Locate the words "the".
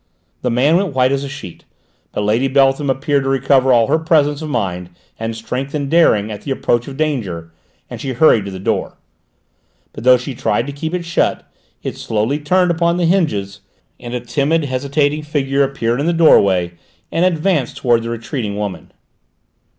0.41-0.49, 6.41-6.49, 8.51-8.57, 12.97-13.05, 16.07-16.13, 18.03-18.09